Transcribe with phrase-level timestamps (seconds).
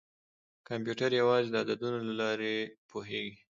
[0.67, 2.55] کمپیوټر یوازې د عددونو له لارې
[2.89, 3.35] پوهېږي.